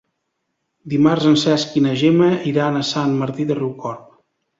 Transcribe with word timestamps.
Dimarts 0.93 1.27
en 1.31 1.35
Cesc 1.41 1.75
i 1.81 1.83
na 1.87 1.93
Gemma 2.03 2.29
iran 2.53 2.79
a 2.79 2.81
Sant 2.93 3.13
Martí 3.21 3.47
de 3.53 3.59
Riucorb. 3.61 4.09